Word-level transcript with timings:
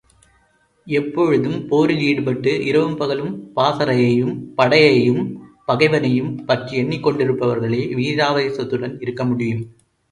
எப்போழுதும் 0.87 1.67
போரில் 1.67 2.01
ஈடுபட்டு, 2.01 2.65
இரவும் 2.65 2.97
பகலும் 2.97 3.51
பாசறையையும் 3.55 4.33
படையையும் 4.57 5.23
பகைவனையும் 5.67 6.33
பற்றி 6.45 6.83
எண்ணிக்கொண்டிருப்பவர்களே 6.83 7.83
வீராவேசத்துடன் 7.99 8.97
இருக்க 8.99 9.25
முடியும். 9.25 9.63